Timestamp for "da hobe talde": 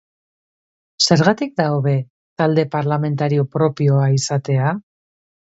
1.61-2.65